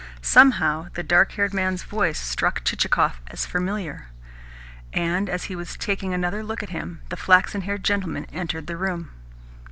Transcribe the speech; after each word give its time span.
Somehow, 0.23 0.87
the 0.95 1.03
dark 1.03 1.33
haired 1.33 1.53
man's 1.53 1.83
voice 1.83 2.19
struck 2.19 2.63
Chichikov 2.63 3.21
as 3.27 3.45
familiar; 3.45 4.07
and 4.91 5.29
as 5.29 5.43
he 5.43 5.55
was 5.55 5.77
taking 5.77 6.11
another 6.11 6.43
look 6.43 6.63
at 6.63 6.69
him 6.69 7.03
the 7.09 7.15
flaxen 7.15 7.61
haired 7.61 7.83
gentleman 7.83 8.25
entered 8.33 8.65
the 8.65 8.77
room. 8.77 9.11